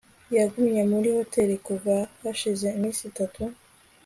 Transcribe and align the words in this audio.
yagumye 0.37 0.81
muri 0.91 1.05
iyo 1.09 1.17
hoteri 1.19 1.55
kuva 1.67 1.93
hashize 2.21 2.65
iminsi 2.77 3.01
itanu 3.09 3.53